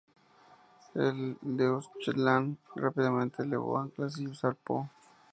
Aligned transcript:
El 0.95 1.37
"Deutschland" 1.43 2.57
rápidamente 2.75 3.45
levó 3.45 3.77
anclas 3.77 4.17
y 4.17 4.33
zarpó. 4.35 4.89